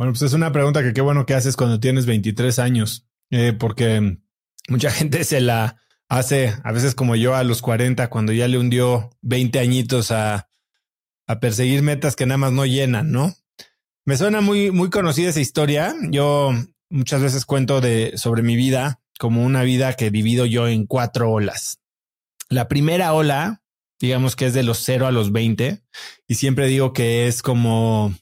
Bueno, 0.00 0.14
pues 0.14 0.22
es 0.22 0.32
una 0.32 0.50
pregunta 0.50 0.82
que 0.82 0.94
qué 0.94 1.02
bueno 1.02 1.26
que 1.26 1.34
haces 1.34 1.56
cuando 1.56 1.78
tienes 1.78 2.06
23 2.06 2.58
años, 2.58 3.06
eh, 3.28 3.52
porque 3.52 4.16
mucha 4.66 4.90
gente 4.90 5.24
se 5.24 5.42
la 5.42 5.76
hace, 6.08 6.54
a 6.64 6.72
veces 6.72 6.94
como 6.94 7.16
yo 7.16 7.34
a 7.34 7.44
los 7.44 7.60
40, 7.60 8.08
cuando 8.08 8.32
ya 8.32 8.48
le 8.48 8.56
hundió 8.56 9.10
20 9.20 9.58
añitos 9.58 10.10
a, 10.10 10.48
a 11.26 11.38
perseguir 11.38 11.82
metas 11.82 12.16
que 12.16 12.24
nada 12.24 12.38
más 12.38 12.52
no 12.52 12.64
llenan, 12.64 13.12
¿no? 13.12 13.34
Me 14.06 14.16
suena 14.16 14.40
muy, 14.40 14.70
muy 14.70 14.88
conocida 14.88 15.28
esa 15.28 15.40
historia. 15.40 15.94
Yo 16.10 16.54
muchas 16.88 17.20
veces 17.20 17.44
cuento 17.44 17.82
de, 17.82 18.16
sobre 18.16 18.42
mi 18.42 18.56
vida 18.56 19.02
como 19.18 19.44
una 19.44 19.64
vida 19.64 19.92
que 19.92 20.06
he 20.06 20.10
vivido 20.10 20.46
yo 20.46 20.66
en 20.66 20.86
cuatro 20.86 21.30
olas. 21.30 21.78
La 22.48 22.68
primera 22.68 23.12
ola, 23.12 23.62
digamos 24.00 24.34
que 24.34 24.46
es 24.46 24.54
de 24.54 24.62
los 24.62 24.78
0 24.78 25.06
a 25.06 25.12
los 25.12 25.30
20, 25.30 25.82
y 26.26 26.34
siempre 26.36 26.68
digo 26.68 26.94
que 26.94 27.26
es 27.26 27.42
como 27.42 28.14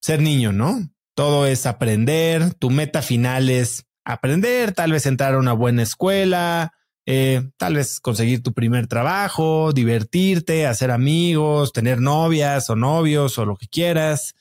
ser 0.00 0.22
niño, 0.22 0.52
¿no? 0.52 0.80
Todo 1.20 1.44
es 1.44 1.66
aprender, 1.66 2.54
tu 2.54 2.70
meta 2.70 3.02
final 3.02 3.50
es 3.50 3.84
aprender, 4.06 4.72
tal 4.72 4.92
vez 4.92 5.04
entrar 5.04 5.34
a 5.34 5.38
una 5.38 5.52
buena 5.52 5.82
escuela, 5.82 6.72
eh, 7.04 7.42
tal 7.58 7.74
vez 7.74 8.00
conseguir 8.00 8.42
tu 8.42 8.54
primer 8.54 8.86
trabajo, 8.86 9.74
divertirte, 9.74 10.66
hacer 10.66 10.90
amigos, 10.90 11.74
tener 11.74 12.00
novias 12.00 12.70
o 12.70 12.74
novios 12.74 13.36
o 13.36 13.44
lo 13.44 13.56
que 13.56 13.68
quieras. 13.68 14.34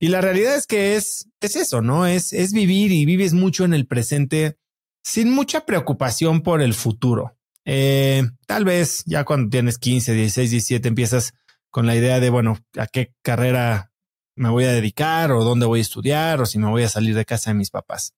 Y 0.00 0.08
la 0.08 0.22
realidad 0.22 0.56
es 0.56 0.66
que 0.66 0.96
es, 0.96 1.28
es 1.42 1.54
eso, 1.54 1.82
¿no? 1.82 2.06
Es, 2.06 2.32
es 2.32 2.54
vivir 2.54 2.92
y 2.92 3.04
vives 3.04 3.34
mucho 3.34 3.66
en 3.66 3.74
el 3.74 3.86
presente 3.86 4.56
sin 5.02 5.30
mucha 5.30 5.66
preocupación 5.66 6.40
por 6.40 6.62
el 6.62 6.72
futuro. 6.72 7.36
Eh, 7.66 8.22
tal 8.46 8.64
vez 8.64 9.02
ya 9.04 9.24
cuando 9.24 9.50
tienes 9.50 9.76
15, 9.76 10.14
16, 10.14 10.50
17 10.50 10.88
empiezas 10.88 11.34
con 11.68 11.86
la 11.86 11.94
idea 11.94 12.20
de, 12.20 12.30
bueno, 12.30 12.58
a 12.78 12.86
qué 12.86 13.12
carrera 13.20 13.91
me 14.34 14.48
voy 14.48 14.64
a 14.64 14.72
dedicar 14.72 15.32
o 15.32 15.44
dónde 15.44 15.66
voy 15.66 15.80
a 15.80 15.82
estudiar 15.82 16.40
o 16.40 16.46
si 16.46 16.58
me 16.58 16.68
voy 16.68 16.82
a 16.82 16.88
salir 16.88 17.14
de 17.14 17.24
casa 17.24 17.50
de 17.50 17.54
mis 17.54 17.70
papás. 17.70 18.14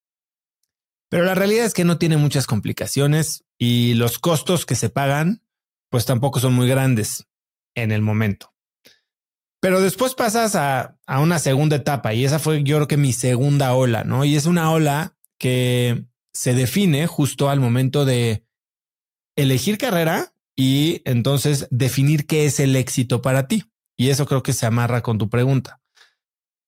Pero 1.09 1.24
la 1.24 1.34
realidad 1.34 1.66
es 1.66 1.74
que 1.74 1.84
no 1.84 1.98
tiene 1.98 2.16
muchas 2.16 2.47
complicaciones 2.47 3.44
y 3.58 3.94
los 3.94 4.19
costos 4.19 4.66
que 4.66 4.75
se 4.75 4.91
pagan 4.91 5.42
pues 5.91 6.06
tampoco 6.06 6.41
son 6.41 6.55
muy 6.55 6.69
grandes 6.69 7.28
en 7.75 7.92
el 7.92 8.03
momento. 8.03 8.53
Pero 9.61 9.80
después 9.80 10.14
pasas 10.14 10.56
a, 10.56 10.98
a 11.06 11.20
una 11.20 11.38
segunda 11.38 11.77
etapa 11.77 12.14
y 12.14 12.25
esa 12.25 12.38
fue 12.38 12.64
yo 12.64 12.77
creo 12.77 12.88
que 12.88 12.97
mi 12.97 13.12
segunda 13.12 13.72
ola, 13.75 14.05
¿no? 14.05 14.25
Y 14.25 14.36
es 14.36 14.47
una 14.47 14.70
ola 14.70 15.16
que 15.38 16.05
se 16.33 16.55
define 16.55 17.06
justo 17.06 17.48
al 17.48 17.60
momento 17.60 18.05
de 18.05 18.44
elegir 19.36 19.78
carrera 19.78 20.34
y 20.56 21.03
entonces 21.05 21.69
definir 21.70 22.27
qué 22.27 22.47
es 22.47 22.60
el 22.60 22.77
éxito 22.77 23.22
para 23.22 23.48
ti. 23.48 23.64
Y 23.97 24.10
eso 24.10 24.27
creo 24.27 24.42
que 24.42 24.53
se 24.53 24.66
amarra 24.66 25.03
con 25.03 25.19
tu 25.19 25.28
pregunta. 25.28 25.81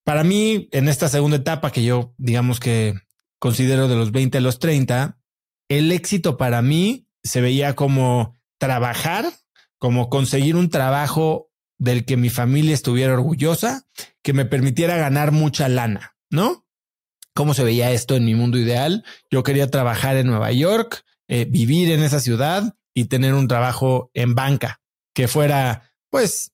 Para 0.07 0.23
mí, 0.23 0.69
en 0.71 0.89
esta 0.89 1.09
segunda 1.09 1.39
etapa 1.39 1.73
que 1.73 1.83
yo 1.83 2.15
digamos 2.17 2.61
que 2.61 2.95
considero 3.41 3.89
de 3.89 3.97
los 3.97 4.13
20 4.13 4.39
a 4.39 4.41
los 4.41 4.61
30, 4.61 5.19
el 5.69 5.91
éxito 5.91 6.37
para 6.37 6.63
mí 6.63 7.09
se 7.25 7.41
veía 7.41 7.75
como 7.75 8.37
trabajar, 8.57 9.27
como 9.79 10.09
conseguir 10.09 10.55
un 10.55 10.71
trabajo 10.71 11.51
del 11.77 12.05
que 12.05 12.17
mi 12.17 12.31
familia 12.31 12.73
estuviera 12.73 13.15
orgullosa, 13.15 13.89
que 14.23 14.33
me 14.33 14.45
permitiera 14.45 14.97
ganar 14.97 15.33
mucha 15.33 15.69
lana, 15.69 16.15
¿no? 16.31 16.65
¿Cómo 17.35 17.53
se 17.53 17.65
veía 17.65 17.91
esto 17.91 18.15
en 18.15 18.27
mi 18.27 18.37
mundo 18.37 18.59
ideal? 18.59 19.05
Yo 19.29 19.43
quería 19.43 19.73
trabajar 19.73 20.17
en 20.17 20.29
Nueva 20.29 20.53
York, 20.53 21.05
eh, 21.27 21.47
vivir 21.47 21.91
en 21.91 22.05
esa 22.05 22.21
ciudad 22.21 22.77
y 22.95 23.07
tener 23.07 23.35
un 23.35 23.49
trabajo 23.49 24.13
en 24.15 24.37
banca 24.37 24.81
que 25.13 25.27
fuera, 25.27 25.93
pues, 26.11 26.53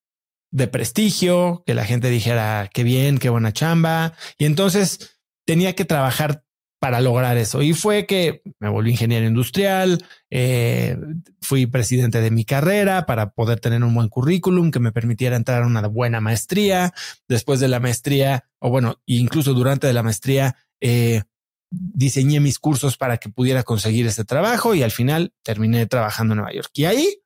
de 0.53 0.69
prestigio, 0.69 1.65
que 1.67 1.75
la 1.75 1.85
gente 1.85 2.11
dijera 2.11 2.71
qué 2.73 2.85
bien, 2.85 3.19
qué 3.19 3.31
buena 3.31 3.53
chamba. 3.53 4.13
Y 4.39 4.45
entonces 4.45 5.19
tenía 5.45 5.75
que 5.75 5.85
trabajar 5.85 6.45
para 6.79 7.01
lograr 7.01 7.37
eso. 7.37 7.63
Y 7.63 7.75
fue 7.75 8.07
que 8.07 8.43
me 8.59 8.69
volví 8.69 8.91
ingeniero 8.91 9.27
industrial, 9.27 10.05
eh, 10.31 10.97
fui 11.41 11.67
presidente 11.67 12.21
de 12.21 12.31
mi 12.31 12.45
carrera 12.45 13.07
para 13.07 13.31
poder 13.31 13.61
tener 13.61 13.83
un 13.85 13.95
buen 13.95 14.09
currículum 14.09 14.71
que 14.71 14.81
me 14.81 14.93
permitiera 14.93 15.37
entrar 15.37 15.63
a 15.63 15.67
una 15.67 15.87
buena 15.87 16.21
maestría. 16.21 16.93
Después 17.29 17.61
de 17.61 17.69
la 17.69 17.81
maestría, 17.81 18.49
o 18.59 18.69
bueno, 18.69 19.01
incluso 19.07 19.55
durante 19.55 19.93
la 19.93 20.03
maestría, 20.03 20.57
eh, 20.81 21.23
diseñé 21.71 22.41
mis 22.41 22.59
cursos 22.59 22.97
para 22.99 23.17
que 23.17 23.31
pudiera 23.31 23.63
conseguir 23.63 24.07
ese 24.07 24.25
trabajo 24.25 24.75
y 24.75 24.83
al 24.83 24.91
final 24.91 25.33
terminé 25.43 25.87
trabajando 25.87 26.35
en 26.35 26.39
Nueva 26.39 26.53
York. 26.53 26.71
Y 26.75 26.85
ahí, 26.85 27.23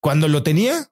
cuando 0.00 0.28
lo 0.28 0.42
tenía, 0.42 0.90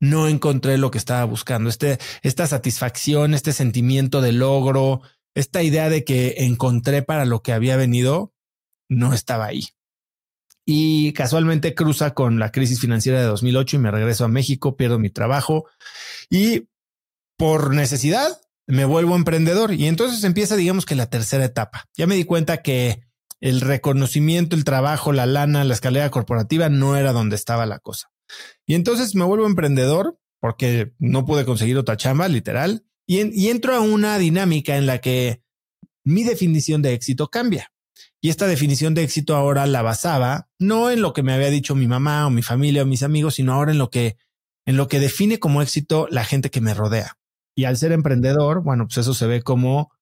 no 0.00 0.28
encontré 0.28 0.78
lo 0.78 0.90
que 0.90 0.98
estaba 0.98 1.24
buscando. 1.24 1.70
Este, 1.70 1.98
esta 2.22 2.46
satisfacción, 2.46 3.34
este 3.34 3.52
sentimiento 3.52 4.20
de 4.20 4.32
logro, 4.32 5.02
esta 5.34 5.62
idea 5.62 5.88
de 5.88 6.04
que 6.04 6.34
encontré 6.38 7.02
para 7.02 7.24
lo 7.24 7.42
que 7.42 7.52
había 7.52 7.76
venido, 7.76 8.32
no 8.88 9.12
estaba 9.12 9.46
ahí. 9.46 9.68
Y 10.66 11.12
casualmente 11.12 11.74
cruza 11.74 12.14
con 12.14 12.38
la 12.38 12.50
crisis 12.50 12.80
financiera 12.80 13.20
de 13.20 13.26
2008 13.26 13.76
y 13.76 13.80
me 13.80 13.90
regreso 13.90 14.24
a 14.24 14.28
México, 14.28 14.76
pierdo 14.76 14.98
mi 14.98 15.10
trabajo 15.10 15.66
y 16.30 16.68
por 17.36 17.74
necesidad 17.74 18.40
me 18.66 18.84
vuelvo 18.86 19.14
emprendedor. 19.14 19.74
Y 19.74 19.86
entonces 19.86 20.24
empieza, 20.24 20.56
digamos 20.56 20.86
que 20.86 20.94
la 20.94 21.10
tercera 21.10 21.44
etapa. 21.44 21.84
Ya 21.96 22.06
me 22.06 22.14
di 22.14 22.24
cuenta 22.24 22.62
que 22.62 23.02
el 23.40 23.60
reconocimiento, 23.60 24.56
el 24.56 24.64
trabajo, 24.64 25.12
la 25.12 25.26
lana, 25.26 25.64
la 25.64 25.74
escalera 25.74 26.10
corporativa 26.10 26.70
no 26.70 26.96
era 26.96 27.12
donde 27.12 27.36
estaba 27.36 27.66
la 27.66 27.78
cosa. 27.78 28.13
Y 28.66 28.74
entonces 28.74 29.14
me 29.14 29.24
vuelvo 29.24 29.46
emprendedor 29.46 30.18
porque 30.40 30.92
no 30.98 31.24
pude 31.24 31.44
conseguir 31.44 31.78
otra 31.78 31.96
chamba, 31.96 32.28
literal, 32.28 32.84
y, 33.06 33.48
entro 33.48 33.74
a 33.74 33.80
una 33.80 34.18
dinámica 34.18 34.76
en 34.76 34.86
la 34.86 35.00
que 35.00 35.42
mi 36.04 36.22
definición 36.22 36.82
de 36.82 36.94
éxito 36.94 37.28
cambia. 37.28 37.72
Y 38.20 38.30
esta 38.30 38.46
definición 38.46 38.94
de 38.94 39.02
éxito 39.02 39.36
ahora 39.36 39.66
la 39.66 39.82
basaba 39.82 40.48
no 40.58 40.90
en 40.90 41.02
lo 41.02 41.12
que 41.12 41.22
me 41.22 41.32
había 41.32 41.50
dicho 41.50 41.74
mi 41.74 41.86
mamá 41.86 42.26
o 42.26 42.30
mi 42.30 42.42
familia 42.42 42.82
o 42.82 42.86
mis 42.86 43.02
amigos, 43.02 43.34
sino 43.34 43.52
ahora 43.52 43.72
en 43.72 43.78
lo 43.78 43.90
que, 43.90 44.16
en 44.66 44.76
lo 44.76 44.88
que 44.88 45.00
define 45.00 45.38
como 45.38 45.62
éxito 45.62 46.08
la 46.10 46.24
gente 46.24 46.50
que 46.50 46.60
me 46.60 46.74
rodea. 46.74 47.18
Y 47.54 47.64
al 47.64 47.76
ser 47.76 47.92
emprendedor, 47.92 48.62
bueno, 48.62 48.86
pues 48.86 48.98
eso 48.98 49.14
se 49.14 49.26
ve 49.26 49.42
como 49.42 49.92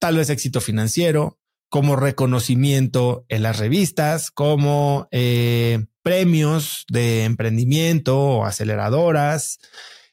tal 0.00 0.16
vez 0.16 0.30
éxito 0.30 0.60
financiero, 0.60 1.38
como 1.70 1.96
reconocimiento 1.96 3.24
en 3.28 3.42
las 3.42 3.58
revistas, 3.58 4.30
como 4.30 5.08
eh, 5.10 5.86
premios 6.04 6.84
de 6.88 7.24
emprendimiento 7.24 8.20
o 8.20 8.44
aceleradoras 8.44 9.58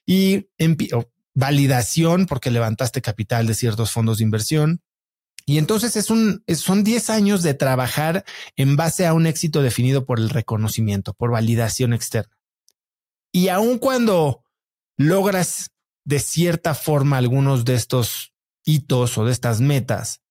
y 0.06 0.48
validación 1.36 2.26
porque 2.26 2.50
levantaste 2.50 3.02
capital 3.02 3.46
de 3.46 3.54
ciertos 3.54 3.92
fondos 3.92 4.18
de 4.18 4.24
inversión. 4.24 4.82
Y 5.46 5.58
entonces 5.58 5.98
es 5.98 6.10
un, 6.10 6.44
son 6.56 6.86
10 6.86 7.10
años 7.10 7.44
de 7.44 7.54
trabajar 7.54 8.24
en 8.56 8.78
base 8.78 9.06
a 9.06 9.14
un 9.14 9.28
éxito 9.28 9.62
definido 9.62 10.06
por 10.06 10.20
el 10.20 10.30
reconocimiento, 10.30 11.14
por 11.14 11.32
validación 11.32 11.94
externa. 11.94 12.38
Y 13.34 13.50
aun 13.50 13.78
cuando 13.78 14.46
logras 14.98 15.72
de 16.06 16.20
cierta 16.20 16.74
forma 16.74 17.18
algunos 17.18 17.66
de 17.66 17.74
estos 17.74 18.34
hitos 18.64 19.18
o 19.18 19.26
de 19.26 19.34
estas 19.34 19.60
metas, 19.60 20.22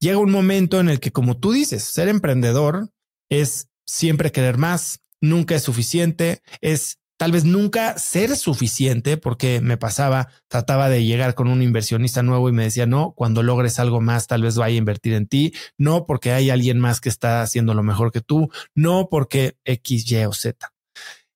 llega 0.00 0.18
un 0.18 0.32
momento 0.32 0.80
en 0.80 0.88
el 0.88 0.98
que, 0.98 1.12
como 1.12 1.38
tú 1.38 1.52
dices, 1.52 1.84
ser 1.84 2.08
emprendedor 2.08 2.90
es 3.28 3.68
siempre 3.86 4.32
querer 4.32 4.58
más, 4.58 5.00
nunca 5.20 5.54
es 5.54 5.62
suficiente, 5.62 6.42
es 6.60 6.98
tal 7.16 7.32
vez 7.32 7.44
nunca 7.44 7.98
ser 7.98 8.36
suficiente, 8.36 9.16
porque 9.16 9.60
me 9.60 9.76
pasaba, 9.76 10.28
trataba 10.48 10.88
de 10.88 11.04
llegar 11.04 11.34
con 11.34 11.48
un 11.48 11.62
inversionista 11.62 12.22
nuevo 12.22 12.48
y 12.48 12.52
me 12.52 12.64
decía, 12.64 12.86
no, 12.86 13.12
cuando 13.16 13.42
logres 13.42 13.78
algo 13.78 14.00
más, 14.00 14.26
tal 14.26 14.42
vez 14.42 14.56
vaya 14.56 14.74
a 14.74 14.78
invertir 14.78 15.14
en 15.14 15.26
ti, 15.26 15.54
no 15.78 16.06
porque 16.06 16.32
hay 16.32 16.50
alguien 16.50 16.78
más 16.78 17.00
que 17.00 17.08
está 17.08 17.42
haciendo 17.42 17.74
lo 17.74 17.82
mejor 17.82 18.12
que 18.12 18.20
tú, 18.20 18.50
no 18.74 19.08
porque 19.10 19.56
X, 19.64 20.10
Y 20.10 20.24
o 20.24 20.32
Z. 20.32 20.72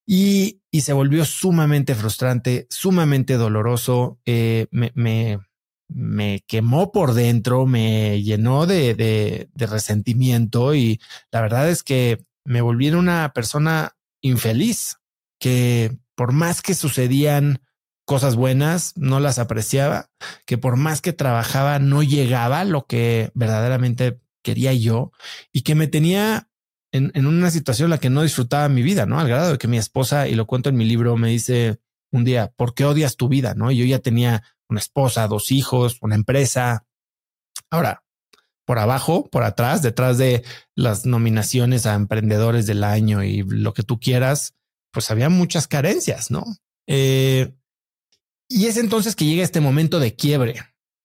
Y, 0.07 0.61
y 0.71 0.81
se 0.83 0.93
volvió 0.93 1.25
sumamente 1.25 1.95
frustrante, 1.95 2.67
sumamente 2.69 3.35
doloroso, 3.35 4.19
eh, 4.27 4.67
me, 4.71 4.93
me, 4.95 5.39
me 5.89 6.43
quemó 6.47 6.93
por 6.93 7.15
dentro, 7.15 7.65
me 7.67 8.23
llenó 8.23 8.67
de, 8.67 8.95
de, 8.95 9.49
de 9.55 9.67
resentimiento 9.67 10.75
y 10.75 11.01
la 11.31 11.41
verdad 11.41 11.71
es 11.71 11.83
que 11.83 12.25
me 12.45 12.61
volví 12.61 12.91
una 12.91 13.33
persona 13.33 13.97
infeliz, 14.23 14.99
que 15.39 15.99
por 16.15 16.33
más 16.33 16.63
que 16.63 16.75
sucedían 16.75 17.63
cosas 18.05 18.37
buenas, 18.37 18.97
no 18.97 19.21
las 19.21 19.39
apreciaba, 19.39 20.11
que 20.45 20.59
por 20.59 20.77
más 20.77 21.01
que 21.01 21.13
trabajaba, 21.13 21.79
no 21.79 22.03
llegaba 22.03 22.65
lo 22.65 22.87
que 22.87 23.31
verdaderamente 23.35 24.21
quería 24.43 24.73
yo 24.73 25.13
y 25.53 25.63
que 25.63 25.75
me 25.75 25.87
tenía 25.87 26.49
en, 26.93 27.27
una 27.27 27.51
situación 27.51 27.87
en 27.87 27.91
la 27.91 27.99
que 27.99 28.11
no 28.11 28.23
disfrutaba 28.23 28.69
mi 28.69 28.83
vida, 28.83 29.07
¿no? 29.07 29.21
Al 29.21 29.29
grado 29.29 29.53
de 29.53 29.59
que 29.59 29.69
mi 29.69 29.79
esposa, 29.79 30.29
y 30.29 30.35
lo 30.35 30.47
cuento 30.47 30.69
en 30.69 30.77
mi 30.77 30.85
libro, 30.85 31.17
me 31.17 31.29
dice 31.29 31.81
un 32.11 32.25
día, 32.25 32.53
¿por 32.57 32.75
qué 32.75 32.85
odias 32.85 33.17
tu 33.17 33.29
vida? 33.29 33.55
¿No? 33.55 33.71
yo 33.71 33.85
ya 33.85 34.01
tenía 34.01 34.43
una 34.69 34.81
esposa, 34.81 35.29
dos 35.29 35.53
hijos, 35.53 35.99
una 36.01 36.17
empresa. 36.17 36.87
Ahora, 37.71 38.03
por 38.71 38.79
abajo, 38.79 39.29
por 39.29 39.43
atrás, 39.43 39.83
detrás 39.83 40.17
de 40.17 40.45
las 40.77 41.05
nominaciones 41.05 41.87
a 41.87 41.95
emprendedores 41.95 42.69
del 42.69 42.85
año 42.85 43.25
y 43.25 43.43
lo 43.43 43.75
que 43.75 43.83
tú 43.83 43.99
quieras, 43.99 44.55
pues 44.93 45.11
había 45.11 45.29
muchas 45.29 45.67
carencias, 45.67 46.31
¿no? 46.31 46.45
Eh, 46.87 47.53
y 48.49 48.67
es 48.67 48.77
entonces 48.77 49.17
que 49.17 49.25
llega 49.25 49.43
este 49.43 49.59
momento 49.61 49.99
de 49.99 50.15
quiebre, 50.15 50.55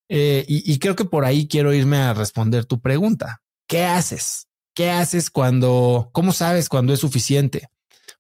Eh, 0.10 0.46
y, 0.48 0.78
creo 0.78 0.96
que 0.96 1.06
por 1.06 1.26
ahí 1.26 1.48
quiero 1.48 1.74
irme 1.74 1.98
a 1.98 2.14
responder 2.14 2.66
tu 2.66 2.80
pregunta. 2.80 3.42
¿Qué 3.68 3.84
haces? 3.84 4.46
¿Qué 4.76 4.92
haces 4.92 5.32
cuando, 5.32 6.12
cómo 6.14 6.34
sabes 6.34 6.70
cuando 6.70 6.94
es 6.94 7.00
suficiente? 7.00 7.70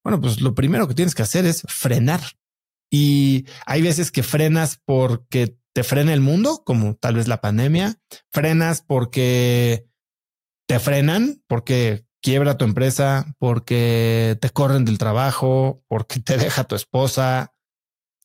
Bueno, 0.03 0.19
pues 0.19 0.41
lo 0.41 0.55
primero 0.55 0.87
que 0.87 0.95
tienes 0.95 1.13
que 1.13 1.21
hacer 1.21 1.45
es 1.45 1.61
frenar. 1.67 2.21
Y 2.89 3.45
hay 3.67 3.83
veces 3.83 4.11
que 4.11 4.23
frenas 4.23 4.79
porque 4.83 5.55
te 5.75 5.83
frena 5.83 6.13
el 6.13 6.21
mundo, 6.21 6.63
como 6.65 6.95
tal 6.95 7.15
vez 7.15 7.27
la 7.27 7.41
pandemia. 7.41 7.99
Frenas 8.31 8.81
porque 8.81 9.85
te 10.67 10.79
frenan, 10.79 11.43
porque 11.47 12.05
quiebra 12.21 12.57
tu 12.57 12.63
empresa, 12.63 13.35
porque 13.39 14.37
te 14.39 14.49
corren 14.51 14.85
del 14.85 14.97
trabajo, 14.97 15.83
porque 15.89 16.21
te 16.21 16.37
deja 16.37 16.63
tu 16.63 16.75
esposa. 16.75 17.53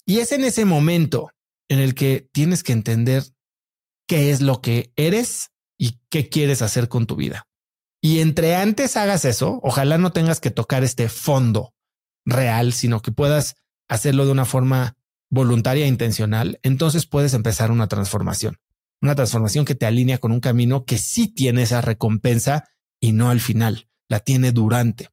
Y 0.06 0.20
es 0.20 0.30
en 0.30 0.44
ese 0.44 0.64
momento 0.64 1.32
en 1.68 1.80
el 1.80 1.96
que 1.96 2.28
tienes 2.32 2.62
que 2.62 2.72
entender 2.72 3.24
qué 4.06 4.30
es 4.30 4.40
lo 4.40 4.60
que 4.62 4.92
eres 4.94 5.50
y 5.76 5.98
qué 6.08 6.28
quieres 6.28 6.62
hacer 6.62 6.88
con 6.88 7.06
tu 7.06 7.16
vida. 7.16 7.48
Y 8.00 8.20
entre 8.20 8.54
antes 8.54 8.96
hagas 8.96 9.24
eso, 9.24 9.58
ojalá 9.64 9.98
no 9.98 10.12
tengas 10.12 10.38
que 10.38 10.52
tocar 10.52 10.84
este 10.84 11.08
fondo 11.08 11.74
real, 12.24 12.72
sino 12.72 13.02
que 13.02 13.10
puedas 13.10 13.56
hacerlo 13.88 14.24
de 14.24 14.30
una 14.30 14.44
forma 14.44 14.96
voluntaria 15.30 15.84
e 15.84 15.88
intencional, 15.88 16.58
entonces 16.62 17.06
puedes 17.06 17.34
empezar 17.34 17.70
una 17.70 17.86
transformación, 17.86 18.58
una 19.00 19.14
transformación 19.14 19.64
que 19.64 19.74
te 19.74 19.86
alinea 19.86 20.18
con 20.18 20.32
un 20.32 20.40
camino 20.40 20.84
que 20.84 20.98
sí 20.98 21.28
tiene 21.28 21.62
esa 21.62 21.80
recompensa 21.80 22.68
y 23.00 23.12
no 23.12 23.30
al 23.30 23.40
final, 23.40 23.88
la 24.08 24.20
tiene 24.20 24.52
durante. 24.52 25.08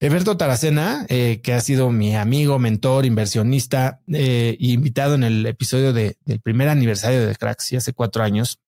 Eberto 0.00 0.36
Taracena, 0.36 1.04
eh, 1.08 1.40
que 1.42 1.52
ha 1.52 1.60
sido 1.60 1.90
mi 1.90 2.14
amigo, 2.14 2.60
mentor, 2.60 3.04
inversionista, 3.04 4.00
eh, 4.06 4.56
invitado 4.60 5.16
en 5.16 5.24
el 5.24 5.44
episodio 5.44 5.92
del 5.92 6.14
primer 6.40 6.68
aniversario 6.68 7.26
de 7.26 7.34
Cracks, 7.34 7.72
hace 7.72 7.92
cuatro 7.92 8.22
años, 8.22 8.60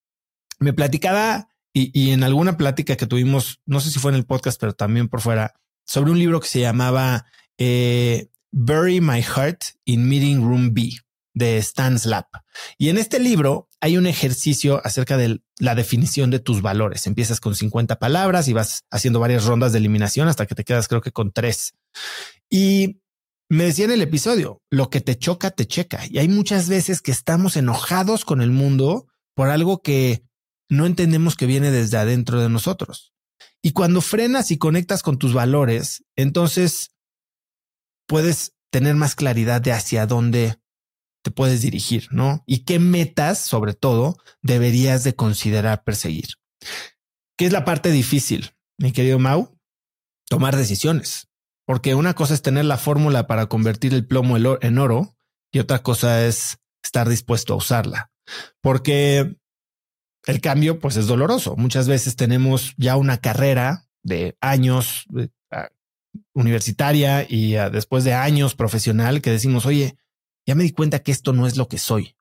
me 0.58 0.72
platicaba 0.72 1.48
y, 1.72 2.10
en 2.10 2.24
alguna 2.24 2.56
plática 2.56 2.96
que 2.96 3.06
tuvimos, 3.06 3.60
no 3.64 3.80
sé 3.80 3.90
si 3.90 4.00
fue 4.00 4.10
en 4.10 4.16
el 4.16 4.26
podcast, 4.26 4.60
pero 4.60 4.72
también 4.72 5.08
por 5.08 5.20
fuera, 5.20 5.54
sobre 5.86 6.10
un 6.10 6.18
libro 6.18 6.40
que 6.40 6.48
se 6.48 6.60
llamaba 6.60 7.26
eh, 7.58 8.28
Bury 8.52 9.00
My 9.00 9.22
Heart 9.22 9.64
in 9.84 10.08
Meeting 10.08 10.42
Room 10.42 10.74
B 10.74 10.92
de 11.34 11.58
Stan 11.58 11.98
Slap. 11.98 12.26
Y 12.76 12.88
en 12.88 12.98
este 12.98 13.18
libro 13.18 13.68
hay 13.80 13.96
un 13.96 14.06
ejercicio 14.06 14.80
acerca 14.84 15.16
de 15.16 15.40
la 15.58 15.74
definición 15.74 16.30
de 16.30 16.40
tus 16.40 16.60
valores. 16.62 17.06
Empiezas 17.06 17.40
con 17.40 17.54
50 17.54 17.98
palabras 17.98 18.48
y 18.48 18.52
vas 18.52 18.84
haciendo 18.90 19.20
varias 19.20 19.44
rondas 19.44 19.72
de 19.72 19.78
eliminación 19.78 20.28
hasta 20.28 20.46
que 20.46 20.54
te 20.54 20.64
quedas 20.64 20.88
creo 20.88 21.00
que 21.00 21.12
con 21.12 21.32
tres. 21.32 21.74
Y 22.48 23.00
me 23.48 23.64
decía 23.64 23.84
en 23.84 23.90
el 23.92 24.02
episodio, 24.02 24.62
lo 24.70 24.90
que 24.90 25.00
te 25.00 25.18
choca, 25.18 25.50
te 25.50 25.66
checa. 25.66 26.02
Y 26.08 26.18
hay 26.18 26.28
muchas 26.28 26.68
veces 26.68 27.02
que 27.02 27.10
estamos 27.10 27.56
enojados 27.56 28.24
con 28.24 28.42
el 28.42 28.50
mundo 28.50 29.06
por 29.34 29.48
algo 29.48 29.82
que 29.82 30.22
no 30.68 30.86
entendemos 30.86 31.36
que 31.36 31.46
viene 31.46 31.70
desde 31.70 31.96
adentro 31.96 32.40
de 32.40 32.48
nosotros. 32.48 33.12
Y 33.62 33.72
cuando 33.72 34.00
frenas 34.00 34.50
y 34.50 34.58
conectas 34.58 35.02
con 35.02 35.18
tus 35.18 35.34
valores, 35.34 36.04
entonces 36.16 36.92
puedes 38.10 38.56
tener 38.72 38.96
más 38.96 39.14
claridad 39.14 39.60
de 39.60 39.70
hacia 39.70 40.04
dónde 40.04 40.58
te 41.22 41.30
puedes 41.30 41.62
dirigir, 41.62 42.08
¿no? 42.10 42.42
Y 42.44 42.64
qué 42.64 42.80
metas, 42.80 43.38
sobre 43.38 43.72
todo, 43.72 44.16
deberías 44.42 45.04
de 45.04 45.14
considerar 45.14 45.84
perseguir. 45.84 46.26
¿Qué 47.38 47.46
es 47.46 47.52
la 47.52 47.64
parte 47.64 47.92
difícil, 47.92 48.50
mi 48.78 48.90
querido 48.90 49.20
Mau? 49.20 49.56
Tomar 50.28 50.56
decisiones. 50.56 51.28
Porque 51.64 51.94
una 51.94 52.14
cosa 52.14 52.34
es 52.34 52.42
tener 52.42 52.64
la 52.64 52.78
fórmula 52.78 53.28
para 53.28 53.46
convertir 53.46 53.94
el 53.94 54.04
plomo 54.04 54.36
en 54.36 54.78
oro 54.78 55.16
y 55.52 55.60
otra 55.60 55.84
cosa 55.84 56.26
es 56.26 56.58
estar 56.82 57.08
dispuesto 57.08 57.54
a 57.54 57.58
usarla. 57.58 58.10
Porque 58.60 59.36
el 60.26 60.40
cambio, 60.40 60.80
pues 60.80 60.96
es 60.96 61.06
doloroso. 61.06 61.54
Muchas 61.54 61.86
veces 61.86 62.16
tenemos 62.16 62.74
ya 62.76 62.96
una 62.96 63.18
carrera 63.18 63.88
de 64.02 64.36
años 64.40 65.06
universitaria 66.34 67.26
y 67.28 67.56
ah, 67.56 67.70
después 67.70 68.04
de 68.04 68.14
años 68.14 68.54
profesional 68.54 69.22
que 69.22 69.30
decimos, 69.30 69.66
oye, 69.66 69.96
ya 70.46 70.54
me 70.54 70.64
di 70.64 70.72
cuenta 70.72 71.02
que 71.02 71.12
esto 71.12 71.32
no 71.32 71.46
es 71.46 71.56
lo 71.56 71.68
que 71.68 71.78
soy. 71.78 72.16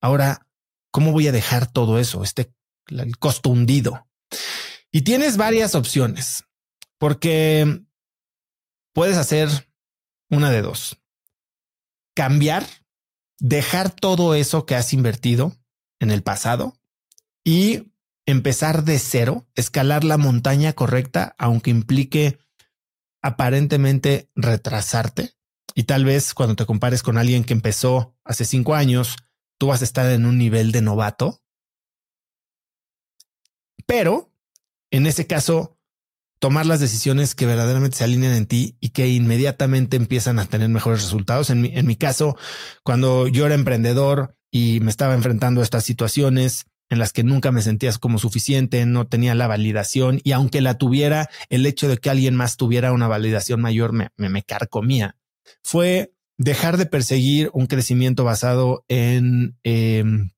Ahora, 0.00 0.46
¿cómo 0.90 1.12
voy 1.12 1.28
a 1.28 1.32
dejar 1.32 1.70
todo 1.70 1.98
eso? 1.98 2.22
Este 2.22 2.52
el 2.88 3.18
costo 3.18 3.50
hundido. 3.50 4.06
Y 4.90 5.02
tienes 5.02 5.36
varias 5.36 5.74
opciones, 5.74 6.44
porque 6.98 7.82
puedes 8.92 9.16
hacer 9.16 9.48
una 10.30 10.50
de 10.50 10.62
dos. 10.62 10.98
Cambiar, 12.14 12.66
dejar 13.38 13.90
todo 13.90 14.34
eso 14.34 14.66
que 14.66 14.76
has 14.76 14.92
invertido 14.92 15.56
en 15.98 16.10
el 16.10 16.22
pasado 16.22 16.78
y 17.42 17.92
empezar 18.26 18.84
de 18.84 18.98
cero, 18.98 19.46
escalar 19.54 20.04
la 20.04 20.16
montaña 20.16 20.72
correcta, 20.72 21.34
aunque 21.38 21.70
implique 21.70 22.38
aparentemente 23.24 24.30
retrasarte. 24.36 25.34
Y 25.74 25.84
tal 25.84 26.04
vez 26.04 26.34
cuando 26.34 26.56
te 26.56 26.66
compares 26.66 27.02
con 27.02 27.16
alguien 27.16 27.42
que 27.42 27.54
empezó 27.54 28.14
hace 28.22 28.44
cinco 28.44 28.74
años, 28.74 29.16
tú 29.56 29.68
vas 29.68 29.80
a 29.80 29.84
estar 29.84 30.10
en 30.10 30.26
un 30.26 30.36
nivel 30.36 30.72
de 30.72 30.82
novato. 30.82 31.42
Pero 33.86 34.30
en 34.90 35.06
ese 35.06 35.26
caso, 35.26 35.78
tomar 36.38 36.66
las 36.66 36.80
decisiones 36.80 37.34
que 37.34 37.46
verdaderamente 37.46 37.96
se 37.96 38.04
alinean 38.04 38.34
en 38.34 38.44
ti 38.44 38.76
y 38.78 38.90
que 38.90 39.08
inmediatamente 39.08 39.96
empiezan 39.96 40.38
a 40.38 40.44
tener 40.44 40.68
mejores 40.68 41.02
resultados. 41.02 41.48
En 41.48 41.62
mi, 41.62 41.74
en 41.74 41.86
mi 41.86 41.96
caso, 41.96 42.36
cuando 42.82 43.26
yo 43.26 43.46
era 43.46 43.54
emprendedor 43.54 44.36
y 44.50 44.80
me 44.80 44.90
estaba 44.90 45.14
enfrentando 45.14 45.62
a 45.62 45.64
estas 45.64 45.84
situaciones, 45.84 46.66
en 46.94 46.98
las 46.98 47.12
que 47.12 47.24
nunca 47.24 47.52
me 47.52 47.60
sentías 47.60 47.98
como 47.98 48.18
suficiente, 48.18 48.86
no 48.86 49.06
tenía 49.06 49.34
la 49.34 49.46
validación 49.46 50.20
y 50.24 50.32
aunque 50.32 50.60
la 50.60 50.78
tuviera, 50.78 51.28
el 51.50 51.66
hecho 51.66 51.88
de 51.88 51.98
que 51.98 52.08
alguien 52.08 52.34
más 52.34 52.56
tuviera 52.56 52.92
una 52.92 53.08
validación 53.08 53.60
mayor 53.60 53.92
me, 53.92 54.10
me, 54.16 54.42
carcomía. 54.42 55.16
Fue 55.62 56.14
dejar 56.38 56.76
de 56.76 56.86
perseguir 56.86 57.50
un 57.52 57.66
crecimiento 57.66 58.24
basado 58.24 58.84
en, 58.88 59.58
em, 59.62 60.30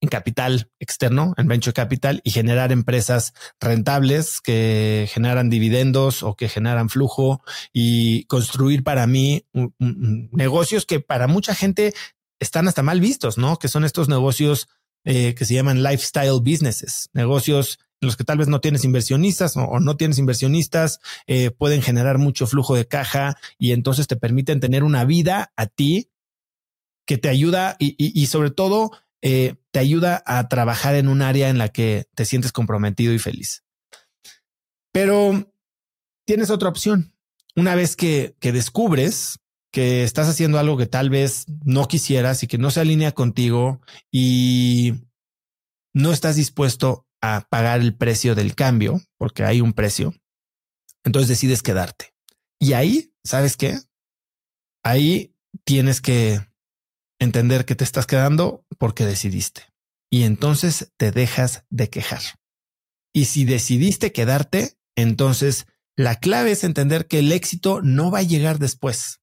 en 0.00 0.08
capital 0.08 0.70
externo, 0.78 1.34
en 1.36 1.48
venture 1.48 1.74
capital 1.74 2.20
y 2.24 2.30
generar 2.30 2.72
empresas 2.72 3.32
rentables 3.60 4.40
que 4.40 5.08
generan 5.10 5.50
dividendos 5.50 6.22
o 6.22 6.36
que 6.36 6.48
generan 6.48 6.88
flujo 6.88 7.42
y 7.72 8.24
construir 8.24 8.84
para 8.84 9.06
mí 9.06 9.46
negocios 9.78 10.86
que 10.86 11.00
para 11.00 11.26
mucha 11.26 11.54
gente 11.54 11.94
están 12.40 12.68
hasta 12.68 12.82
mal 12.82 13.00
vistos, 13.00 13.38
¿no? 13.38 13.58
Que 13.58 13.68
son 13.68 13.84
estos 13.84 14.08
negocios 14.08 14.68
eh, 15.10 15.34
que 15.34 15.46
se 15.46 15.54
llaman 15.54 15.82
lifestyle 15.82 16.38
businesses, 16.42 17.08
negocios 17.14 17.78
en 18.02 18.08
los 18.08 18.16
que 18.18 18.24
tal 18.24 18.36
vez 18.36 18.46
no 18.46 18.60
tienes 18.60 18.84
inversionistas 18.84 19.56
o, 19.56 19.80
no 19.80 19.96
tienes 19.96 20.18
inversionistas, 20.18 21.00
eh, 21.26 21.50
pueden 21.50 21.80
generar 21.80 22.18
mucho 22.18 22.46
flujo 22.46 22.74
de 22.74 22.86
caja 22.86 23.38
y 23.58 23.72
entonces 23.72 24.06
te 24.06 24.16
permiten 24.16 24.60
tener 24.60 24.84
una 24.84 25.06
vida 25.06 25.50
a 25.56 25.66
ti 25.66 26.10
que 27.06 27.16
te 27.16 27.30
ayuda 27.30 27.76
y, 27.78 28.26
sobre 28.26 28.50
todo 28.50 28.90
eh, 29.22 29.54
te 29.70 29.78
ayuda 29.78 30.22
a 30.26 30.46
trabajar 30.46 30.94
en 30.94 31.08
un 31.08 31.22
área 31.22 31.48
en 31.48 31.56
la 31.56 31.70
que 31.70 32.04
te 32.14 32.26
sientes 32.26 32.52
comprometido 32.52 33.14
y 33.14 33.18
feliz. 33.18 33.64
Pero 34.92 35.50
tienes 36.26 36.50
otra 36.50 36.68
opción. 36.68 37.14
Una 37.56 37.74
vez 37.74 37.96
que, 37.96 38.36
que 38.40 38.52
descubres 38.52 39.40
que 39.70 40.02
estás 40.04 40.28
haciendo 40.28 40.58
algo 40.58 40.76
que 40.76 40.86
tal 40.86 41.10
vez 41.10 41.44
no 41.64 41.86
quisieras 41.88 42.42
y 42.42 42.46
que 42.46 42.58
no 42.58 42.70
se 42.70 42.80
alinea 42.80 43.12
contigo 43.12 43.80
y 44.10 44.94
no 45.94 46.12
estás 46.12 46.36
dispuesto 46.36 47.06
a 47.20 47.46
pagar 47.50 47.80
el 47.80 47.96
precio 47.96 48.34
del 48.34 48.54
cambio, 48.54 49.00
porque 49.18 49.44
hay 49.44 49.60
un 49.60 49.72
precio, 49.72 50.14
entonces 51.04 51.28
decides 51.28 51.62
quedarte. 51.62 52.14
Y 52.60 52.72
ahí, 52.72 53.12
¿sabes 53.24 53.56
qué? 53.56 53.78
Ahí 54.84 55.34
tienes 55.64 56.00
que 56.00 56.40
entender 57.18 57.64
que 57.64 57.74
te 57.74 57.84
estás 57.84 58.06
quedando 58.06 58.64
porque 58.78 59.04
decidiste. 59.04 59.62
Y 60.10 60.22
entonces 60.22 60.92
te 60.96 61.10
dejas 61.10 61.64
de 61.70 61.90
quejar. 61.90 62.22
Y 63.12 63.26
si 63.26 63.44
decidiste 63.44 64.12
quedarte, 64.12 64.78
entonces 64.96 65.66
la 65.96 66.16
clave 66.16 66.52
es 66.52 66.64
entender 66.64 67.06
que 67.06 67.18
el 67.18 67.32
éxito 67.32 67.82
no 67.82 68.10
va 68.10 68.20
a 68.20 68.22
llegar 68.22 68.58
después. 68.58 69.20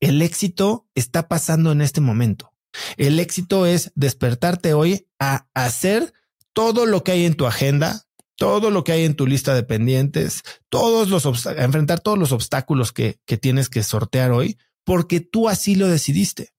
El 0.00 0.22
éxito 0.22 0.88
está 0.94 1.28
pasando 1.28 1.72
en 1.72 1.80
este 1.80 2.00
momento. 2.00 2.52
El 2.96 3.18
éxito 3.20 3.66
es 3.66 3.92
despertarte 3.94 4.74
hoy 4.74 5.08
a 5.18 5.48
hacer 5.54 6.12
todo 6.52 6.86
lo 6.86 7.02
que 7.04 7.12
hay 7.12 7.24
en 7.24 7.34
tu 7.34 7.46
agenda, 7.46 8.06
todo 8.36 8.70
lo 8.70 8.84
que 8.84 8.92
hay 8.92 9.04
en 9.04 9.14
tu 9.14 9.26
lista 9.26 9.54
de 9.54 9.62
pendientes, 9.62 10.42
todos 10.68 11.08
los 11.08 11.46
enfrentar 11.46 12.00
todos 12.00 12.18
los 12.18 12.32
obstáculos 12.32 12.92
que, 12.92 13.18
que 13.24 13.38
tienes 13.38 13.70
que 13.70 13.82
sortear 13.82 14.32
hoy, 14.32 14.58
porque 14.84 15.20
tú 15.20 15.48
así 15.48 15.74
lo 15.74 15.88
decidiste. 15.88 16.52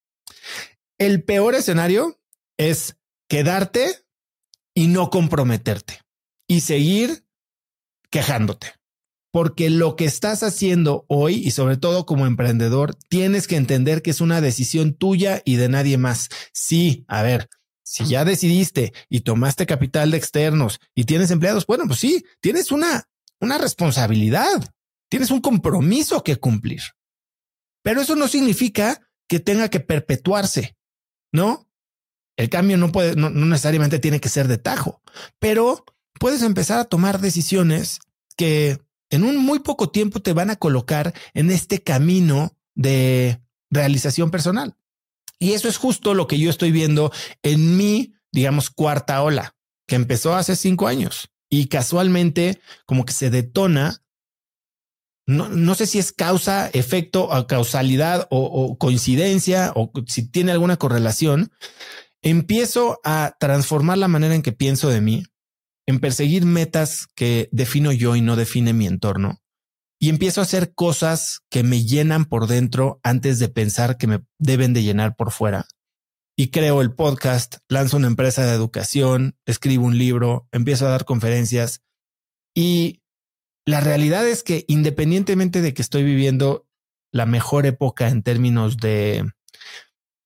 El 0.97 1.23
peor 1.23 1.53
escenario 1.53 2.19
es 2.57 2.97
quedarte 3.27 4.05
y 4.73 4.87
no 4.87 5.09
comprometerte 5.09 6.01
y 6.47 6.61
seguir 6.61 7.25
quejándote 8.09 8.73
porque 9.37 9.69
lo 9.69 9.95
que 9.95 10.05
estás 10.05 10.41
haciendo 10.41 11.05
hoy 11.07 11.35
y 11.35 11.51
sobre 11.51 11.77
todo 11.77 12.07
como 12.07 12.25
emprendedor, 12.25 12.95
tienes 13.07 13.45
que 13.45 13.55
entender 13.55 14.01
que 14.01 14.09
es 14.09 14.19
una 14.19 14.41
decisión 14.41 14.95
tuya 14.95 15.43
y 15.45 15.57
de 15.57 15.69
nadie 15.69 15.99
más. 15.99 16.29
Sí, 16.53 17.05
a 17.07 17.21
ver, 17.21 17.47
si 17.83 18.07
ya 18.07 18.25
decidiste 18.25 18.93
y 19.09 19.19
tomaste 19.19 19.67
capital 19.67 20.09
de 20.09 20.17
externos 20.17 20.79
y 20.95 21.03
tienes 21.03 21.29
empleados, 21.29 21.67
bueno, 21.67 21.83
pues 21.85 21.99
sí, 21.99 22.25
tienes 22.41 22.71
una, 22.71 23.03
una 23.39 23.59
responsabilidad, 23.59 24.73
tienes 25.07 25.29
un 25.29 25.41
compromiso 25.41 26.23
que 26.23 26.37
cumplir. 26.37 26.81
Pero 27.83 28.01
eso 28.01 28.15
no 28.15 28.27
significa 28.27 29.07
que 29.27 29.39
tenga 29.39 29.69
que 29.69 29.81
perpetuarse, 29.81 30.75
¿no? 31.31 31.69
El 32.37 32.49
cambio 32.49 32.77
no 32.77 32.91
puede, 32.91 33.15
no, 33.15 33.29
necesariamente 33.29 33.99
tiene 33.99 34.19
que 34.19 34.29
ser 34.29 34.47
de 34.47 34.57
tajo, 34.57 35.03
pero 35.37 35.85
puedes 36.19 36.41
empezar 36.41 36.79
a 36.79 36.85
tomar 36.85 37.21
decisiones 37.21 37.99
que 38.35 38.79
en 39.09 39.23
un 39.23 39.37
muy 39.37 39.59
poco 39.59 39.89
tiempo 39.89 40.21
te 40.21 40.33
van 40.33 40.49
a 40.49 40.55
colocar 40.57 41.13
en 41.33 41.51
este 41.51 41.81
camino 41.81 42.57
de 42.75 43.41
realización 43.69 44.31
personal. 44.31 44.75
Y 45.39 45.53
eso 45.53 45.67
es 45.67 45.77
justo 45.77 46.13
lo 46.13 46.27
que 46.27 46.39
yo 46.39 46.49
estoy 46.49 46.71
viendo 46.71 47.11
en 47.43 47.77
mi, 47.77 48.13
digamos, 48.31 48.69
cuarta 48.69 49.21
ola, 49.21 49.55
que 49.87 49.95
empezó 49.95 50.35
hace 50.35 50.55
cinco 50.55 50.87
años 50.87 51.29
y 51.49 51.67
casualmente 51.67 52.59
como 52.85 53.05
que 53.05 53.13
se 53.13 53.29
detona. 53.29 54.03
No, 55.27 55.49
no 55.49 55.75
sé 55.75 55.85
si 55.85 55.99
es 55.99 56.11
causa, 56.11 56.69
efecto 56.69 57.25
o 57.25 57.47
causalidad 57.47 58.27
o 58.29 58.77
coincidencia 58.77 59.73
o 59.75 59.91
si 60.07 60.29
tiene 60.29 60.53
alguna 60.53 60.77
correlación, 60.77 61.51
empiezo 62.21 62.99
a 63.03 63.35
transformar 63.39 63.97
la 63.97 64.07
manera 64.07 64.35
en 64.35 64.41
que 64.41 64.53
pienso 64.53 64.89
de 64.89 65.01
mí, 65.01 65.25
en 65.87 65.99
perseguir 65.99 66.45
metas 66.45 67.07
que 67.15 67.49
defino 67.51 67.91
yo 67.91 68.15
y 68.15 68.21
no 68.21 68.35
define 68.35 68.73
mi 68.73 68.85
entorno, 68.85 69.41
y 69.99 70.09
empiezo 70.09 70.41
a 70.41 70.43
hacer 70.43 70.75
cosas 70.75 71.41
que 71.49 71.63
me 71.63 71.83
llenan 71.83 72.25
por 72.25 72.47
dentro 72.47 72.99
antes 73.03 73.39
de 73.39 73.49
pensar 73.49 73.97
que 73.97 74.07
me 74.07 74.23
deben 74.37 74.73
de 74.73 74.83
llenar 74.83 75.15
por 75.15 75.31
fuera. 75.31 75.67
Y 76.37 76.51
creo 76.51 76.81
el 76.81 76.93
podcast, 76.93 77.57
lanzo 77.67 77.97
una 77.97 78.05
empresa 78.05 78.45
de 78.45 78.53
educación, 78.53 79.35
escribo 79.47 79.85
un 79.85 79.97
libro, 79.97 80.47
empiezo 80.51 80.85
a 80.85 80.91
dar 80.91 81.05
conferencias 81.05 81.81
y 82.53 83.01
la 83.65 83.81
realidad 83.81 84.27
es 84.27 84.43
que 84.43 84.63
independientemente 84.67 85.61
de 85.61 85.73
que 85.73 85.81
estoy 85.81 86.03
viviendo 86.03 86.67
la 87.11 87.25
mejor 87.25 87.65
época 87.65 88.07
en 88.07 88.21
términos 88.21 88.77
de 88.77 89.31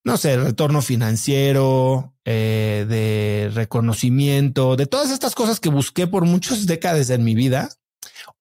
no 0.04 0.18
sé, 0.18 0.38
retorno 0.38 0.82
financiero, 0.82 2.16
eh, 2.26 2.86
de 2.88 3.52
reconocimiento, 3.54 4.76
de 4.76 4.88
todas 4.88 5.12
estas 5.12 5.36
cosas 5.36 5.60
que 5.60 5.70
busqué 5.70 6.08
por 6.08 6.26
muchas 6.26 6.66
décadas 6.66 7.10
en 7.10 7.24
mi 7.24 7.36
vida, 7.36 7.70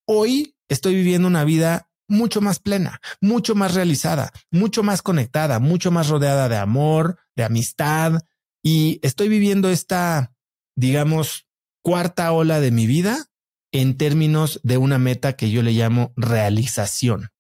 hoy 0.07 0.57
estoy 0.69 0.95
viviendo 0.95 1.29
una 1.29 1.45
vida 1.45 1.91
mucho 2.09 2.41
más 2.41 2.59
plena, 2.59 3.01
mucho 3.21 3.55
más 3.55 3.75
realizada, 3.75 4.33
mucho 4.51 4.83
más 4.83 5.03
conectada, 5.03 5.61
mucho 5.61 5.91
más 5.91 6.09
rodeada 6.09 6.49
de 6.49 6.57
amor, 6.57 7.19
de 7.37 7.45
amistad 7.45 8.23
y 8.63 8.99
estoy 9.03 9.29
viviendo 9.29 9.71
esta, 9.71 10.35
digamos, 10.77 11.47
cuarta 11.83 12.33
ola 12.33 12.61
de 12.61 12.71
mi 12.71 12.87
vida 12.87 13.27
en 13.73 13.97
términos 13.97 14.61
de 14.63 14.77
una 14.77 14.99
meta 14.99 15.37
que 15.37 15.51
yo 15.51 15.63
le 15.63 15.73
llamo 15.73 16.13
realización. 16.17 17.31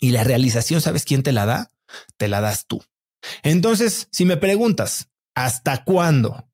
Y 0.00 0.10
la 0.10 0.24
realización, 0.24 0.80
¿sabes 0.80 1.04
quién 1.04 1.22
te 1.22 1.32
la 1.32 1.46
da? 1.46 1.70
Te 2.16 2.28
la 2.28 2.40
das 2.40 2.66
tú. 2.66 2.82
Entonces, 3.42 4.08
si 4.10 4.24
me 4.24 4.36
preguntas 4.36 5.10
hasta 5.34 5.84
cuándo 5.84 6.48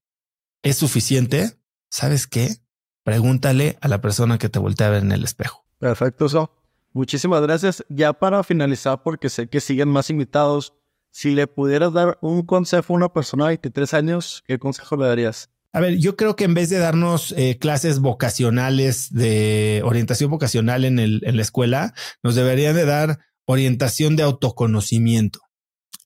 es 0.63 0.77
suficiente, 0.77 1.59
¿sabes 1.91 2.27
qué? 2.27 2.57
Pregúntale 3.05 3.79
a 3.81 3.89
la 3.89 4.01
persona 4.01 4.39
que 4.39 4.49
te 4.49 4.59
voltea 4.59 4.89
a 4.89 4.91
ver 4.91 5.03
en 5.03 5.13
el 5.13 5.25
espejo. 5.25 5.65
Perfecto, 5.79 6.29
so. 6.29 6.53
Muchísimas 6.93 7.41
gracias. 7.43 7.85
Ya 7.89 8.13
para 8.13 8.43
finalizar, 8.45 9.03
porque 9.03 9.31
sé 9.31 9.49
que 9.49 9.61
siguen 9.61 9.89
más 9.89 10.11
invitados, 10.11 10.75
si 11.11 11.35
le 11.35 11.47
pudieras 11.47 11.93
dar 11.93 12.19
un 12.21 12.43
consejo 12.43 12.93
a 12.93 12.97
una 12.97 13.13
persona 13.13 13.45
de 13.45 13.51
23 13.51 13.95
años, 13.95 14.45
¿qué 14.47 14.59
consejo 14.59 14.97
le 14.97 15.07
darías? 15.07 15.51
A 15.73 15.81
ver, 15.81 15.97
yo 15.99 16.17
creo 16.17 16.37
que 16.37 16.45
en 16.45 16.55
vez 16.55 16.69
de 16.69 16.79
darnos 16.79 17.33
eh, 17.33 17.59
clases 17.59 18.01
vocacionales 18.01 19.13
de 19.13 19.81
orientación 19.85 20.31
vocacional 20.31 20.85
en, 20.85 20.99
el, 20.99 21.23
en 21.25 21.37
la 21.37 21.43
escuela, 21.43 21.95
nos 22.23 22.35
deberían 22.35 22.77
de 22.77 22.85
dar 22.85 23.21
orientación 23.47 24.17
de 24.17 24.23
autoconocimiento 24.23 25.41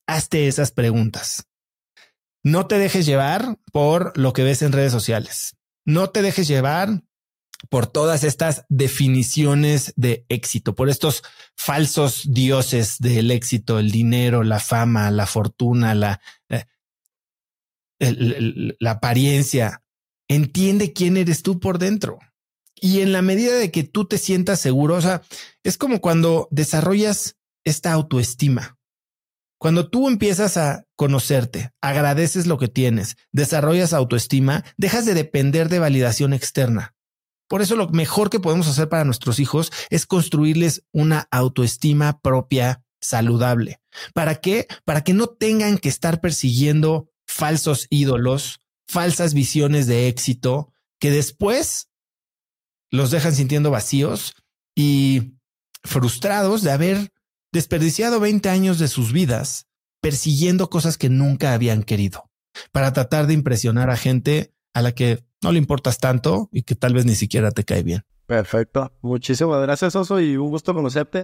hazte 0.07 0.49
esas 0.49 0.71
preguntas. 0.71 1.47
No 2.43 2.67
te 2.67 2.79
dejes 2.79 3.07
llevar 3.07 3.59
por 3.73 4.17
lo 4.17 4.33
que 4.33 4.45
ves 4.45 4.63
en 4.63 4.73
redes 4.73 4.93
sociales. 4.93 5.57
No 5.85 6.11
te 6.11 6.23
dejes 6.23 6.47
llevar 6.47 7.03
por 7.71 7.87
todas 7.87 8.23
estas 8.23 8.65
definiciones 8.69 9.93
de 9.97 10.25
éxito, 10.29 10.75
por 10.75 10.89
estos 10.89 11.23
falsos 11.57 12.33
dioses 12.33 12.99
del 12.99 13.31
éxito, 13.31 13.79
el 13.79 13.91
dinero, 13.91 14.45
la 14.45 14.61
fama, 14.61 15.11
la 15.11 15.27
fortuna, 15.27 15.95
la, 15.95 16.21
eh, 16.49 16.67
la 17.99 18.91
apariencia. 18.91 19.83
Entiende 20.29 20.93
quién 20.93 21.17
eres 21.17 21.43
tú 21.43 21.61
por 21.61 21.79
dentro. 21.79 22.19
Y 22.75 23.01
en 23.01 23.13
la 23.13 23.23
medida 23.23 23.57
de 23.57 23.71
que 23.71 23.85
tú 23.85 24.07
te 24.07 24.19
sientas 24.19 24.61
seguro, 24.61 24.99
es 25.63 25.79
como 25.79 26.01
cuando 26.01 26.47
desarrollas 26.51 27.37
esta 27.65 27.93
autoestima. 27.93 28.76
Cuando 29.59 29.89
tú 29.89 30.09
empiezas 30.09 30.57
a 30.57 30.85
conocerte, 30.97 31.71
agradeces 31.81 32.47
lo 32.47 32.59
que 32.59 32.69
tienes, 32.69 33.17
desarrollas 33.33 33.93
autoestima, 33.93 34.65
dejas 34.77 35.07
de 35.07 35.15
depender 35.15 35.69
de 35.69 35.79
validación 35.79 36.33
externa. 36.33 36.95
Por 37.49 37.63
eso 37.63 37.77
lo 37.77 37.89
mejor 37.89 38.29
que 38.29 38.41
podemos 38.41 38.69
hacer 38.69 38.89
para 38.89 39.05
nuestros 39.05 39.39
hijos 39.39 39.73
es 39.89 40.07
construirles 40.07 40.85
una 40.93 41.29
autoestima 41.31 42.21
propia 42.21 42.85
saludable. 43.01 43.81
¿Para 44.15 44.37
qué? 44.37 44.67
Para 44.85 45.05
que 45.05 45.15
no 45.15 45.29
tengan 45.29 45.79
que 45.79 45.89
estar 45.89 46.21
persiguiendo 46.21 47.09
falsos 47.27 47.87
ídolos, 47.89 48.61
falsas 48.89 49.33
visiones 49.33 49.87
de 49.87 50.09
éxito, 50.09 50.73
que 50.99 51.11
después 51.11 51.89
los 52.91 53.11
dejan 53.11 53.35
sintiendo 53.35 53.71
vacíos 53.71 54.35
y 54.75 55.35
frustrados 55.85 56.63
de 56.63 56.73
haber 56.73 57.13
desperdiciado 57.57 58.21
20 58.21 58.51
años 58.51 58.79
de 58.79 58.87
sus 58.87 59.13
vidas 59.13 59.67
persiguiendo 60.03 60.69
cosas 60.69 60.99
que 60.99 61.09
nunca 61.09 61.55
habían 61.55 61.83
querido 61.83 62.31
para 62.71 62.93
tratar 62.93 63.27
de 63.27 63.33
impresionar 63.33 63.89
a 63.89 63.97
gente 63.97 64.53
a 64.75 64.83
la 64.83 64.93
que 64.93 65.25
no 65.43 65.53
le 65.53 65.59
importas 65.59 65.99
tanto 65.99 66.51
y 66.53 66.65
que 66.65 66.75
tal 66.75 66.93
vez 66.93 67.07
ni 67.07 67.15
siquiera 67.15 67.51
te 67.51 67.65
cae 67.65 67.83
bien. 67.83 68.05
Perfecto. 68.27 68.93
Muchísimas 69.01 69.63
gracias, 69.63 69.97
Oso, 69.97 70.21
y 70.21 70.37
un 70.37 70.51
gusto 70.51 70.75
conocerte. 70.75 71.15